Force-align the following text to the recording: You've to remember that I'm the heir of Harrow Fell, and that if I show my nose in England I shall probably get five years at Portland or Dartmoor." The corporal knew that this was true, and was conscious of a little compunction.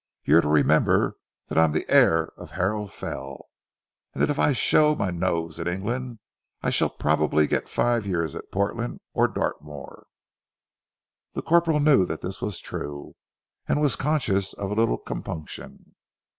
You've 0.23 0.41
to 0.41 0.47
remember 0.49 1.15
that 1.47 1.59
I'm 1.59 1.73
the 1.73 1.87
heir 1.87 2.29
of 2.35 2.49
Harrow 2.49 2.87
Fell, 2.87 3.49
and 4.15 4.21
that 4.23 4.31
if 4.31 4.39
I 4.39 4.51
show 4.51 4.95
my 4.95 5.11
nose 5.11 5.59
in 5.59 5.67
England 5.67 6.17
I 6.63 6.71
shall 6.71 6.89
probably 6.89 7.45
get 7.45 7.69
five 7.69 8.07
years 8.07 8.33
at 8.33 8.49
Portland 8.51 9.01
or 9.13 9.27
Dartmoor." 9.27 10.07
The 11.33 11.43
corporal 11.43 11.79
knew 11.79 12.07
that 12.07 12.21
this 12.21 12.41
was 12.41 12.57
true, 12.59 13.13
and 13.67 13.79
was 13.79 13.95
conscious 13.95 14.53
of 14.53 14.71
a 14.71 14.73
little 14.73 14.97
compunction. 14.97 15.93